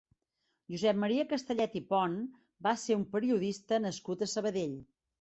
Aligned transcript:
Josep 0.71 0.97
Maria 1.03 1.25
Castellet 1.33 1.77
i 1.81 1.83
Pont 1.93 2.17
va 2.71 2.75
ser 2.87 3.01
un 3.03 3.07
periodista 3.15 3.83
nascut 3.89 4.29
a 4.29 4.35
Sabadell. 4.37 4.79